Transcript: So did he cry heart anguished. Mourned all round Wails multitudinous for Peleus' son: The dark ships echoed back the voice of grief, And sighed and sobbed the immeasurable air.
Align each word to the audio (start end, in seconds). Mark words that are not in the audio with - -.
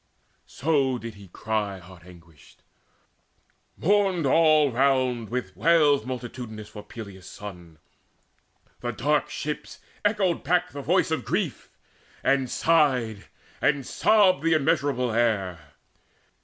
So 0.47 0.97
did 0.97 1.13
he 1.13 1.27
cry 1.27 1.77
heart 1.77 2.03
anguished. 2.03 2.63
Mourned 3.77 4.25
all 4.25 4.71
round 4.71 5.29
Wails 5.29 6.07
multitudinous 6.07 6.69
for 6.69 6.81
Peleus' 6.81 7.27
son: 7.29 7.77
The 8.79 8.93
dark 8.93 9.29
ships 9.29 9.77
echoed 10.03 10.43
back 10.43 10.71
the 10.71 10.81
voice 10.81 11.11
of 11.11 11.23
grief, 11.23 11.69
And 12.23 12.49
sighed 12.49 13.27
and 13.61 13.85
sobbed 13.85 14.41
the 14.41 14.53
immeasurable 14.53 15.11
air. 15.11 15.73